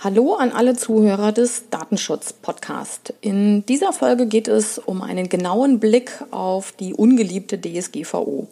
Hallo 0.00 0.34
an 0.34 0.52
alle 0.52 0.76
Zuhörer 0.76 1.32
des 1.32 1.70
Datenschutz-Podcast. 1.70 3.14
In 3.20 3.66
dieser 3.66 3.92
Folge 3.92 4.26
geht 4.26 4.46
es 4.46 4.78
um 4.78 5.02
einen 5.02 5.28
genauen 5.28 5.80
Blick 5.80 6.22
auf 6.30 6.70
die 6.70 6.94
ungeliebte 6.94 7.60
DSGVO. 7.60 8.46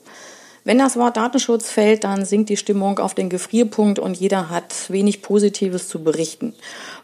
Wenn 0.64 0.78
das 0.78 0.96
Wort 0.96 1.16
Datenschutz 1.16 1.70
fällt, 1.70 2.02
dann 2.02 2.24
sinkt 2.24 2.48
die 2.48 2.56
Stimmung 2.56 2.98
auf 2.98 3.14
den 3.14 3.28
Gefrierpunkt 3.28 4.00
und 4.00 4.16
jeder 4.16 4.50
hat 4.50 4.90
wenig 4.90 5.22
Positives 5.22 5.86
zu 5.86 6.02
berichten. 6.02 6.52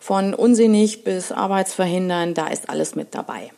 Von 0.00 0.34
unsinnig 0.34 1.04
bis 1.04 1.30
arbeitsverhindern, 1.30 2.34
da 2.34 2.48
ist 2.48 2.68
alles 2.68 2.96
mit 2.96 3.14
dabei. 3.14 3.52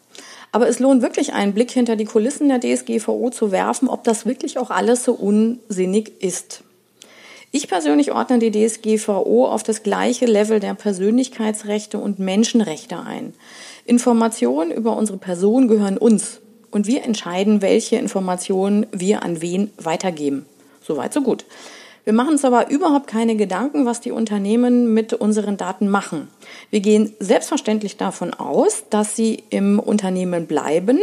Aber 0.52 0.68
es 0.68 0.80
lohnt 0.80 1.00
wirklich 1.00 1.32
einen 1.32 1.54
Blick 1.54 1.70
hinter 1.70 1.96
die 1.96 2.04
Kulissen 2.04 2.50
der 2.50 2.60
DSGVO 2.60 3.30
zu 3.30 3.52
werfen, 3.52 3.88
ob 3.88 4.04
das 4.04 4.26
wirklich 4.26 4.58
auch 4.58 4.68
alles 4.68 5.02
so 5.04 5.14
unsinnig 5.14 6.22
ist. 6.22 6.62
Ich 7.56 7.68
persönlich 7.68 8.10
ordne 8.10 8.40
die 8.40 8.50
DSGVO 8.50 9.46
auf 9.46 9.62
das 9.62 9.84
gleiche 9.84 10.26
Level 10.26 10.58
der 10.58 10.74
Persönlichkeitsrechte 10.74 11.98
und 11.98 12.18
Menschenrechte 12.18 12.98
ein. 12.98 13.32
Informationen 13.84 14.72
über 14.72 14.96
unsere 14.96 15.18
Person 15.18 15.68
gehören 15.68 15.96
uns 15.96 16.40
und 16.72 16.88
wir 16.88 17.04
entscheiden, 17.04 17.62
welche 17.62 17.94
Informationen 17.94 18.86
wir 18.90 19.22
an 19.22 19.40
wen 19.40 19.70
weitergeben. 19.76 20.46
Soweit, 20.82 21.12
so 21.12 21.22
gut. 21.22 21.44
Wir 22.02 22.12
machen 22.12 22.30
uns 22.30 22.44
aber 22.44 22.70
überhaupt 22.70 23.06
keine 23.06 23.36
Gedanken, 23.36 23.86
was 23.86 24.00
die 24.00 24.10
Unternehmen 24.10 24.92
mit 24.92 25.12
unseren 25.14 25.56
Daten 25.56 25.88
machen. 25.88 26.26
Wir 26.70 26.80
gehen 26.80 27.14
selbstverständlich 27.20 27.96
davon 27.96 28.34
aus, 28.34 28.82
dass 28.90 29.14
sie 29.14 29.44
im 29.50 29.78
Unternehmen 29.78 30.48
bleiben, 30.48 30.98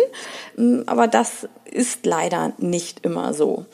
aber 0.86 1.08
das 1.08 1.48
ist 1.63 2.05
leider 2.05 2.52
nicht 2.58 3.05
immer 3.05 3.34
so. 3.34 3.66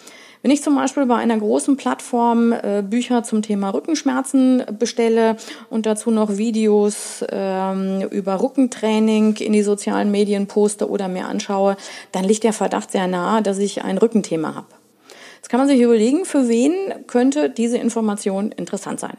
Wenn 0.42 0.52
ich 0.52 0.62
zum 0.62 0.76
Beispiel 0.76 1.06
bei 1.06 1.16
einer 1.16 1.38
großen 1.38 1.78
Plattform 1.78 2.54
äh, 2.54 2.84
Bücher 2.88 3.24
zum 3.24 3.42
Thema 3.42 3.72
Rückenschmerzen 3.72 4.64
bestelle 4.78 5.38
und 5.70 5.86
dazu 5.86 6.12
noch 6.12 6.38
Videos 6.38 7.26
ähm, 7.30 8.02
über 8.12 8.42
Rückentraining 8.42 9.36
in 9.38 9.54
die 9.54 9.64
sozialen 9.64 10.12
Medien 10.12 10.48
poste 10.48 10.90
oder 10.90 11.08
mir 11.08 11.28
anschaue, 11.28 11.78
dann 12.12 12.24
liegt 12.24 12.44
der 12.44 12.54
Verdacht 12.54 12.92
sehr 12.92 13.08
nahe, 13.08 13.42
dass 13.42 13.58
ich 13.58 13.84
ein 13.84 13.98
Rückenthema 13.98 14.56
habe. 14.56 14.68
Jetzt 15.38 15.50
kann 15.50 15.60
man 15.60 15.68
sich 15.68 15.80
überlegen, 15.80 16.26
für 16.26 16.48
wen 16.48 16.74
könnte 17.08 17.50
diese 17.50 17.78
Information 17.78 18.52
interessant 18.52 19.00
sein. 19.00 19.18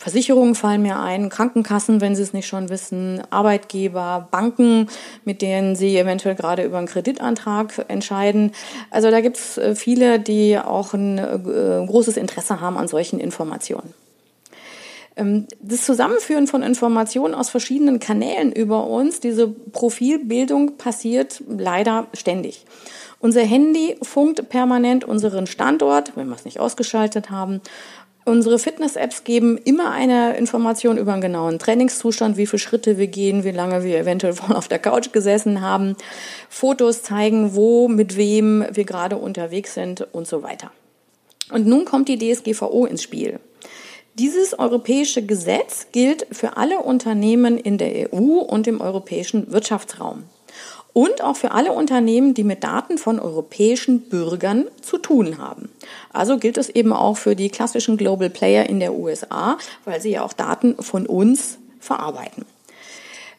Versicherungen 0.00 0.54
fallen 0.54 0.80
mir 0.80 0.98
ein, 0.98 1.28
Krankenkassen, 1.28 2.00
wenn 2.00 2.16
Sie 2.16 2.22
es 2.22 2.32
nicht 2.32 2.46
schon 2.46 2.70
wissen, 2.70 3.20
Arbeitgeber, 3.28 4.28
Banken, 4.30 4.88
mit 5.26 5.42
denen 5.42 5.76
Sie 5.76 5.94
eventuell 5.98 6.34
gerade 6.34 6.64
über 6.64 6.78
einen 6.78 6.86
Kreditantrag 6.86 7.84
entscheiden. 7.88 8.52
Also 8.90 9.10
da 9.10 9.20
gibt 9.20 9.36
es 9.36 9.58
äh, 9.58 9.74
viele, 9.74 10.18
die 10.18 10.58
auch 10.58 10.94
ein 10.94 11.18
äh, 11.18 11.84
großes 11.86 12.16
Interesse 12.16 12.62
haben 12.62 12.78
an 12.78 12.88
solchen 12.88 13.20
Informationen. 13.20 13.92
Ähm, 15.16 15.46
das 15.60 15.84
Zusammenführen 15.84 16.46
von 16.46 16.62
Informationen 16.62 17.34
aus 17.34 17.50
verschiedenen 17.50 18.00
Kanälen 18.00 18.52
über 18.52 18.86
uns, 18.86 19.20
diese 19.20 19.48
Profilbildung 19.48 20.78
passiert 20.78 21.42
leider 21.46 22.06
ständig. 22.14 22.64
Unser 23.18 23.42
Handy 23.42 23.98
funkt 24.00 24.48
permanent 24.48 25.04
unseren 25.04 25.46
Standort, 25.46 26.16
wenn 26.16 26.28
wir 26.28 26.36
es 26.36 26.46
nicht 26.46 26.58
ausgeschaltet 26.58 27.28
haben. 27.30 27.60
Unsere 28.30 28.60
Fitness-Apps 28.60 29.24
geben 29.24 29.58
immer 29.58 29.90
eine 29.90 30.36
Information 30.36 30.98
über 30.98 31.12
einen 31.12 31.20
genauen 31.20 31.58
Trainingszustand, 31.58 32.36
wie 32.36 32.46
viele 32.46 32.60
Schritte 32.60 32.96
wir 32.96 33.08
gehen, 33.08 33.42
wie 33.42 33.50
lange 33.50 33.82
wir 33.82 33.98
eventuell 33.98 34.36
auf 34.50 34.68
der 34.68 34.78
Couch 34.78 35.10
gesessen 35.10 35.62
haben. 35.62 35.96
Fotos 36.48 37.02
zeigen, 37.02 37.56
wo, 37.56 37.88
mit 37.88 38.16
wem 38.16 38.64
wir 38.70 38.84
gerade 38.84 39.16
unterwegs 39.16 39.74
sind 39.74 40.06
und 40.12 40.28
so 40.28 40.44
weiter. 40.44 40.70
Und 41.50 41.66
nun 41.66 41.84
kommt 41.84 42.08
die 42.08 42.18
DSGVO 42.18 42.86
ins 42.86 43.02
Spiel. 43.02 43.40
Dieses 44.14 44.56
europäische 44.56 45.26
Gesetz 45.26 45.88
gilt 45.90 46.24
für 46.30 46.56
alle 46.56 46.78
Unternehmen 46.78 47.58
in 47.58 47.78
der 47.78 48.14
EU 48.14 48.38
und 48.38 48.68
im 48.68 48.80
europäischen 48.80 49.50
Wirtschaftsraum 49.50 50.22
und 50.92 51.22
auch 51.22 51.36
für 51.36 51.52
alle 51.52 51.72
Unternehmen, 51.72 52.34
die 52.34 52.44
mit 52.44 52.64
Daten 52.64 52.98
von 52.98 53.20
europäischen 53.20 54.00
Bürgern 54.00 54.66
zu 54.82 54.98
tun 54.98 55.38
haben. 55.38 55.70
Also 56.12 56.38
gilt 56.38 56.58
es 56.58 56.68
eben 56.68 56.92
auch 56.92 57.16
für 57.16 57.36
die 57.36 57.48
klassischen 57.48 57.96
Global 57.96 58.30
Player 58.30 58.68
in 58.68 58.80
der 58.80 58.94
USA, 58.94 59.58
weil 59.84 60.00
sie 60.00 60.10
ja 60.10 60.22
auch 60.22 60.32
Daten 60.32 60.76
von 60.82 61.06
uns 61.06 61.58
verarbeiten. 61.78 62.44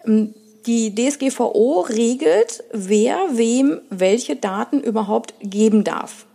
Ähm, 0.06 0.34
die 0.66 0.94
DSGVO 0.94 1.82
regelt, 1.82 2.64
wer 2.72 3.18
wem 3.32 3.82
welche 3.90 4.36
Daten 4.36 4.80
überhaupt 4.80 5.34
geben 5.42 5.84
darf. 5.84 6.28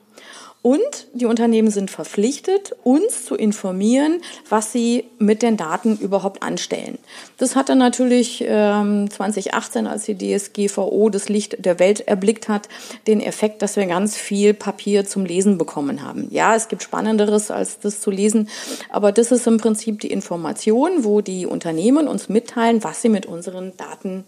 Und 0.62 1.06
die 1.12 1.27
Unternehmen 1.27 1.71
sind 1.71 1.93
verpflichtet, 1.93 2.75
uns 2.83 3.25
zu 3.25 3.37
informieren, 3.37 4.21
was 4.49 4.72
sie 4.72 5.05
mit 5.19 5.43
den 5.43 5.56
Daten 5.56 5.97
überhaupt 5.97 6.43
anstellen. 6.43 6.99
Das 7.39 7.55
hatte 7.55 7.77
natürlich 7.77 8.44
ähm, 8.44 9.09
2018, 9.09 9.87
als 9.87 10.06
die 10.06 10.19
DSGVO 10.19 11.09
das 11.09 11.28
Licht 11.28 11.65
der 11.65 11.78
Welt 11.78 12.00
erblickt 12.09 12.49
hat, 12.49 12.69
den 13.06 13.21
Effekt, 13.21 13.62
dass 13.62 13.77
wir 13.77 13.87
ganz 13.87 14.16
viel 14.16 14.55
Papier 14.55 15.05
zum 15.05 15.25
Lesen 15.25 15.56
bekommen 15.56 16.03
haben. 16.03 16.27
Ja, 16.33 16.56
es 16.56 16.66
gibt 16.66 16.83
Spannenderes, 16.83 17.53
als 17.53 17.78
das 17.78 18.00
zu 18.00 18.11
lesen, 18.11 18.49
aber 18.91 19.12
das 19.12 19.31
ist 19.31 19.47
im 19.47 19.59
Prinzip 19.59 20.00
die 20.00 20.11
Information, 20.11 21.05
wo 21.05 21.21
die 21.21 21.47
Unternehmen 21.47 22.09
uns 22.09 22.28
mitteilen, 22.28 22.83
was 22.83 23.03
sie 23.03 23.09
mit 23.09 23.27
unseren 23.27 23.77
Daten 23.77 24.25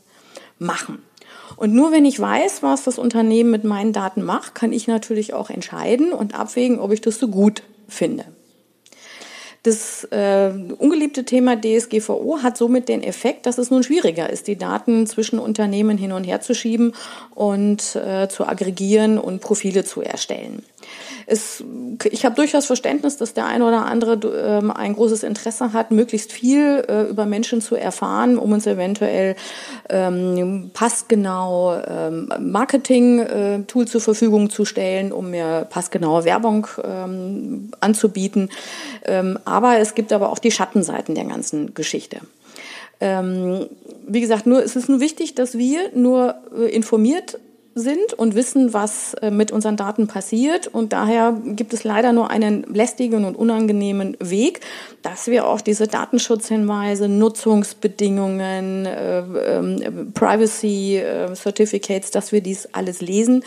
machen. 0.61 1.03
Und 1.59 1.75
nur 1.75 1.91
wenn 1.91 2.05
ich 2.05 2.21
weiß, 2.21 2.63
was 2.63 2.85
das 2.85 2.99
Unternehmen 2.99 3.51
mit 3.51 3.65
meinen 3.65 3.93
Daten 3.93 4.23
macht, 4.23 4.55
kann 4.55 4.73
ich 4.73 4.87
natürlich 4.87 5.35
auch 5.35 5.51
entscheiden 5.51 6.13
und 6.13 6.39
abwägen, 6.39 6.79
ob 6.79 6.93
ich 6.93 7.01
das 7.01 7.19
so 7.19 7.27
gut 7.27 7.65
finde. 7.89 8.27
Das 9.65 10.05
äh, 10.05 10.53
ungeliebte 10.79 11.25
Thema 11.25 11.61
DSGVO 11.61 12.45
hat 12.45 12.57
somit 12.57 12.89
den 12.89 13.03
Effekt, 13.03 13.45
dass 13.45 13.59
es 13.59 13.73
nun 13.73 13.83
schwieriger 13.83 14.31
ist, 14.31 14.47
die 14.47 14.57
Daten 14.57 15.09
zwischen 15.09 15.41
Unternehmen 15.41 15.99
hin 15.99 16.13
und 16.13 16.23
her 16.23 16.41
zu 16.41 16.55
schieben 16.55 16.95
und 17.35 17.97
äh, 17.97 18.29
zu 18.29 18.47
aggregieren 18.47 19.19
und 19.19 19.41
Profile 19.41 19.83
zu 19.83 20.01
erstellen 20.01 20.63
es, 21.31 21.63
ich 22.11 22.25
habe 22.25 22.35
durchaus 22.37 22.65
Verständnis, 22.65 23.19
dass 23.19 23.35
der 23.35 23.47
eine 23.47 23.67
oder 23.67 23.85
andere 23.85 24.19
ähm, 24.35 24.71
ein 24.71 24.95
großes 24.95 25.23
Interesse 25.23 25.75
hat, 25.75 25.91
möglichst 25.91 26.33
viel 26.33 26.85
äh, 26.89 27.03
über 27.03 27.27
Menschen 27.27 27.61
zu 27.61 27.77
erfahren, 27.77 28.39
um 28.39 28.53
uns 28.53 28.67
eventuell 28.67 29.37
ähm, 29.91 30.71
passgenau 30.73 31.81
ähm, 31.87 32.33
Marketing-Tool 32.41 33.83
äh, 33.83 33.87
zur 33.87 34.01
Verfügung 34.01 34.49
zu 34.49 34.65
stellen, 34.65 35.13
um 35.13 35.31
mir 35.31 35.67
passgenaue 35.69 36.25
Werbung 36.25 36.67
ähm, 36.83 37.73
anzubieten. 37.81 38.49
Ähm, 39.05 39.39
aber 39.45 39.79
es 39.79 39.95
gibt 39.95 40.15
aber 40.15 40.31
auch 40.31 40.39
die 40.39 40.51
Schattenseiten 40.51 41.15
der 41.15 41.25
ganzen 41.25 41.75
Geschichte. 41.75 42.21
Ähm, 43.01 43.67
wie 44.07 44.21
gesagt, 44.23 44.47
nur 44.47 44.63
es 44.63 44.77
ist 44.77 44.89
nur 44.89 45.01
wichtig, 45.01 45.35
dass 45.35 45.59
wir 45.59 45.91
nur 45.95 46.37
äh, 46.59 46.75
informiert 46.75 47.39
sind 47.79 48.15
und 48.17 48.35
wissen, 48.35 48.73
was 48.73 49.15
äh, 49.15 49.31
mit 49.31 49.53
unseren 49.53 49.77
Daten 49.77 50.07
passiert. 50.07 50.67
Und 50.67 50.93
daher 50.93 51.37
gibt 51.45 51.73
es 51.73 51.85
leider 51.85 52.13
nur 52.13 52.31
einen 52.31 52.63
lästigen 52.75 53.25
und 53.25 53.37
unangenehmen 53.37 54.17
Weg, 54.21 54.61
dass 55.03 55.29
wir 55.29 55.47
auch 55.47 55.61
diese 55.61 55.87
Datenschutzhinweise, 55.87 57.09
Nutzungsbedingungen, 57.09 58.87
äh, 58.87 59.19
äh, 59.19 59.91
Privacy 60.15 60.97
äh, 60.99 61.35
Certificates, 61.35 62.11
dass 62.11 62.33
wir 62.33 62.41
dies 62.41 62.69
alles 62.73 63.01
lesen. 63.01 63.45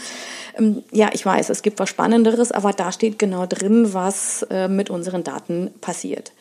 Ähm, 0.58 0.84
ja, 0.92 1.10
ich 1.14 1.26
weiß, 1.26 1.50
es 1.50 1.62
gibt 1.62 1.80
was 1.80 1.90
Spannenderes, 1.90 2.52
aber 2.52 2.74
da 2.74 2.92
steht 2.92 3.20
genau 3.20 3.46
drin, 3.46 3.94
was 3.94 4.46
äh, 4.50 4.68
mit 4.68 4.90
unseren 4.90 5.24
Daten 5.24 5.72
passiert. 5.82 6.32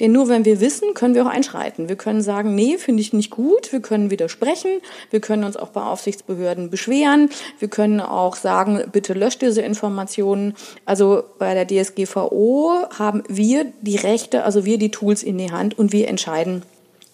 Denn 0.00 0.12
nur 0.12 0.28
wenn 0.28 0.44
wir 0.44 0.60
wissen, 0.60 0.94
können 0.94 1.14
wir 1.14 1.24
auch 1.24 1.30
einschreiten. 1.30 1.88
Wir 1.88 1.96
können 1.96 2.22
sagen, 2.22 2.54
nee, 2.54 2.78
finde 2.78 3.00
ich 3.00 3.12
nicht 3.12 3.30
gut. 3.30 3.72
Wir 3.72 3.80
können 3.80 4.10
widersprechen. 4.10 4.80
Wir 5.10 5.20
können 5.20 5.44
uns 5.44 5.56
auch 5.56 5.68
bei 5.68 5.82
Aufsichtsbehörden 5.82 6.70
beschweren. 6.70 7.30
Wir 7.58 7.68
können 7.68 8.00
auch 8.00 8.36
sagen, 8.36 8.82
bitte 8.90 9.14
löscht 9.14 9.42
diese 9.42 9.62
Informationen. 9.62 10.54
Also 10.84 11.24
bei 11.38 11.54
der 11.54 11.66
DSGVO 11.66 12.86
haben 12.98 13.22
wir 13.28 13.72
die 13.80 13.96
Rechte, 13.96 14.44
also 14.44 14.64
wir 14.64 14.78
die 14.78 14.90
Tools 14.90 15.22
in 15.22 15.38
die 15.38 15.52
Hand 15.52 15.78
und 15.78 15.92
wir 15.92 16.08
entscheiden, 16.08 16.62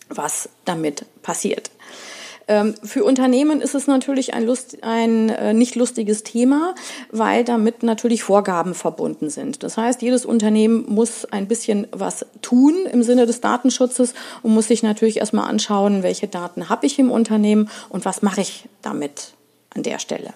was 0.09 0.49
damit 0.65 1.05
passiert. 1.23 1.71
Ähm, 2.51 2.75
für 2.83 3.05
Unternehmen 3.05 3.61
ist 3.61 3.77
es 3.77 3.87
natürlich 3.87 4.35
ein, 4.35 4.45
Lust, 4.45 4.79
ein 4.83 5.29
äh, 5.29 5.55
nicht 5.55 5.77
lustiges 5.77 6.25
Thema, 6.25 6.75
weil 7.13 7.45
damit 7.45 7.85
natürlich 7.85 8.25
Vorgaben 8.25 8.75
verbunden 8.75 9.31
sind. 9.31 9.63
Das 9.63 9.77
heißt, 9.77 10.03
jedes 10.03 10.27
Unternehmen 10.27 10.85
muss 10.89 11.25
ein 11.27 11.47
bisschen 11.47 11.87
was 11.93 12.27
tun 12.43 12.75
im 12.93 13.05
Sinne 13.05 13.27
des 13.27 13.41
Datenschutzes 13.41 14.15
und 14.43 14.53
muss 14.53 14.67
sich 14.67 14.83
natürlich 14.83 15.19
erstmal 15.19 15.49
anschauen, 15.49 16.03
welche 16.03 16.27
Daten 16.27 16.69
habe 16.69 16.87
ich 16.87 16.99
im 16.99 17.13
Unternehmen 17.13 17.71
und 17.89 18.05
was 18.05 18.21
mache 18.21 18.41
ich 18.41 18.65
damit 18.83 19.35
an 19.73 19.85
der 19.85 20.01
Stelle. 20.01 20.35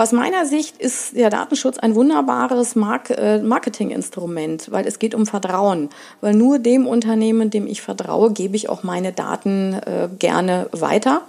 Aus 0.00 0.12
meiner 0.12 0.46
Sicht 0.46 0.78
ist 0.78 1.14
der 1.14 1.28
Datenschutz 1.28 1.76
ein 1.76 1.94
wunderbares 1.94 2.74
äh, 2.74 3.38
Marketinginstrument, 3.42 4.72
weil 4.72 4.86
es 4.86 4.98
geht 4.98 5.14
um 5.14 5.26
Vertrauen. 5.26 5.90
Weil 6.22 6.32
nur 6.32 6.58
dem 6.58 6.86
Unternehmen, 6.86 7.50
dem 7.50 7.66
ich 7.66 7.82
vertraue, 7.82 8.32
gebe 8.32 8.56
ich 8.56 8.70
auch 8.70 8.82
meine 8.82 9.12
Daten 9.12 9.74
äh, 9.74 10.08
gerne 10.18 10.70
weiter. 10.72 11.20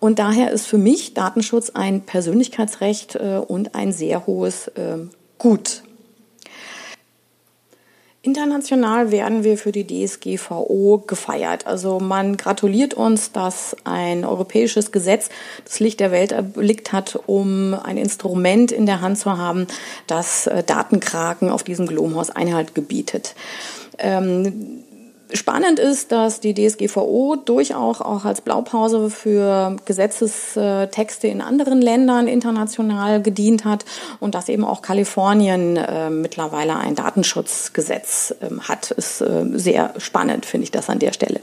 Und 0.00 0.18
daher 0.18 0.50
ist 0.50 0.66
für 0.66 0.78
mich 0.78 1.14
Datenschutz 1.14 1.70
ein 1.70 2.00
Persönlichkeitsrecht 2.00 3.14
äh, 3.14 3.38
und 3.38 3.76
ein 3.76 3.92
sehr 3.92 4.26
hohes 4.26 4.68
Gut. 5.38 5.84
International 8.28 9.10
werden 9.10 9.42
wir 9.42 9.56
für 9.56 9.72
die 9.72 9.86
DSGVO 9.86 11.04
gefeiert. 11.06 11.66
Also 11.66 11.98
man 11.98 12.36
gratuliert 12.36 12.92
uns, 12.92 13.32
dass 13.32 13.74
ein 13.84 14.26
europäisches 14.26 14.92
Gesetz 14.92 15.30
das 15.64 15.80
Licht 15.80 15.98
der 15.98 16.12
Welt 16.12 16.32
erblickt 16.32 16.92
hat, 16.92 17.18
um 17.24 17.72
ein 17.72 17.96
Instrument 17.96 18.70
in 18.70 18.84
der 18.84 19.00
Hand 19.00 19.18
zu 19.18 19.38
haben, 19.38 19.66
das 20.06 20.46
äh, 20.46 20.62
Datenkraken 20.62 21.48
auf 21.48 21.62
diesem 21.62 21.86
Glomhaus 21.86 22.28
Einhalt 22.28 22.74
gebietet. 22.74 23.34
Ähm, 23.96 24.84
Spannend 25.32 25.78
ist, 25.78 26.10
dass 26.10 26.40
die 26.40 26.54
DSGVO 26.54 27.36
durchaus 27.36 28.00
auch 28.00 28.24
als 28.24 28.40
Blaupause 28.40 29.10
für 29.10 29.76
Gesetzestexte 29.84 31.28
in 31.28 31.42
anderen 31.42 31.82
Ländern 31.82 32.28
international 32.28 33.20
gedient 33.20 33.66
hat 33.66 33.84
und 34.20 34.34
dass 34.34 34.48
eben 34.48 34.64
auch 34.64 34.80
Kalifornien 34.80 35.76
äh, 35.76 36.08
mittlerweile 36.08 36.76
ein 36.76 36.94
Datenschutzgesetz 36.94 38.34
äh, 38.40 38.60
hat. 38.60 38.90
Ist 38.92 39.20
äh, 39.20 39.44
sehr 39.52 39.92
spannend, 39.98 40.46
finde 40.46 40.64
ich 40.64 40.70
das 40.70 40.88
an 40.88 40.98
der 40.98 41.12
Stelle. 41.12 41.40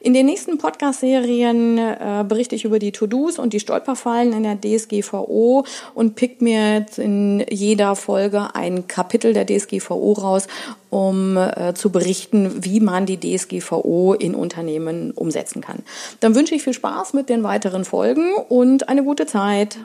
In 0.00 0.14
den 0.14 0.26
nächsten 0.26 0.58
Podcast-Serien 0.58 1.78
äh, 1.78 2.24
berichte 2.28 2.54
ich 2.54 2.64
über 2.64 2.78
die 2.78 2.92
To-Dos 2.92 3.38
und 3.38 3.52
die 3.52 3.60
Stolperfallen 3.60 4.32
in 4.32 4.42
der 4.42 4.60
DSGVO 4.60 5.64
und 5.94 6.14
pick 6.14 6.42
mir 6.42 6.86
in 6.96 7.44
jeder 7.50 7.96
Folge 7.96 8.54
ein 8.54 8.86
Kapitel 8.88 9.32
der 9.32 9.46
DSGVO 9.46 10.12
raus, 10.12 10.48
um 10.90 11.36
äh, 11.36 11.74
zu 11.74 11.90
berichten, 11.90 12.64
wie 12.64 12.80
man 12.80 13.06
die 13.06 13.18
DSGVO 13.18 14.14
in 14.14 14.34
Unternehmen 14.34 15.10
umsetzen 15.12 15.60
kann. 15.60 15.78
Dann 16.20 16.34
wünsche 16.34 16.54
ich 16.54 16.62
viel 16.62 16.74
Spaß 16.74 17.14
mit 17.14 17.28
den 17.28 17.42
weiteren 17.42 17.84
Folgen 17.84 18.34
und 18.48 18.88
eine 18.88 19.02
gute 19.02 19.26
Zeit. 19.26 19.78